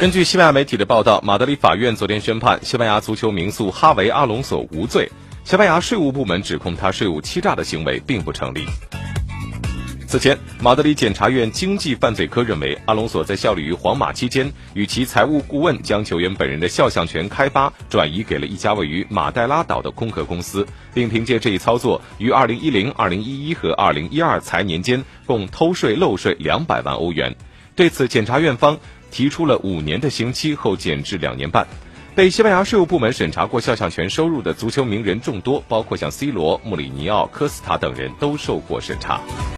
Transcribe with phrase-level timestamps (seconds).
[0.00, 5.12] 根据西班牙媒体的报道，马德里法院昨天宣判西班牙足球名宿哈维·阿隆索无罪。
[5.44, 8.64] 西班牙税务部门指控他税务欺诈的行为并不成立。
[10.06, 27.36] 此前，马德里检察院经济犯罪科认为，阿隆索在效力于皇马期间，与其财务顾问将球员本人的肖像权开发转移给了一家位于马代拉岛的空壳公司，并凭借这一操作，于2010、2011和2012财年间共偷税漏税两百万欧元。
[27.76, 28.78] 对此，检察院方。
[29.10, 31.66] 提出了五年的刑期后减至两年半。
[32.14, 39.20] 被西班牙税务部门审查过肖像权收入的足球名人众多，包括像 C 罗、穆里尼奥、科斯塔等人都受过审查。